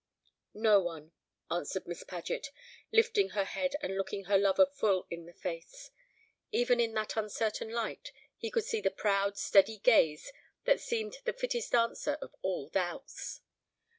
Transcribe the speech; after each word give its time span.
"No 0.55 0.79
one," 0.79 1.11
answered 1.51 1.85
Miss 1.85 2.03
Paget, 2.03 2.47
lifting 2.91 3.29
her 3.29 3.43
head, 3.45 3.75
and 3.83 3.95
looking 3.95 4.23
her 4.23 4.37
lover 4.39 4.65
full 4.65 5.05
in 5.11 5.27
the 5.27 5.33
face. 5.33 5.91
Even 6.51 6.79
in 6.79 6.95
that 6.95 7.15
uncertain 7.15 7.69
light 7.69 8.11
he 8.35 8.49
could 8.49 8.65
see 8.65 8.81
the 8.81 8.89
proud 8.89 9.37
steady 9.37 9.77
gaze 9.77 10.33
that 10.63 10.81
seemed 10.81 11.17
the 11.25 11.33
fittest 11.33 11.75
answer 11.75 12.13
of 12.19 12.33
all 12.41 12.69
doubts. 12.69 13.41